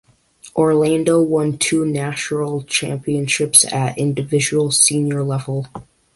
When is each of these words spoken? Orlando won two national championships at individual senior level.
Orlando 0.55 1.21
won 1.21 1.59
two 1.59 1.85
national 1.85 2.63
championships 2.63 3.71
at 3.71 3.99
individual 3.99 4.71
senior 4.71 5.21
level. 5.21 5.67